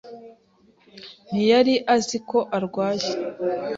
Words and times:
Ntiyari 1.29 1.75
azi 1.95 2.17
ko 2.29 2.39
arwaye. 2.57 3.09